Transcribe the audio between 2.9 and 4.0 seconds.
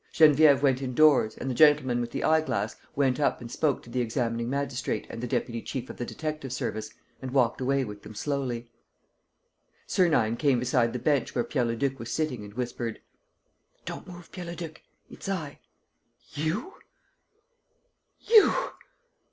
went up and spoke to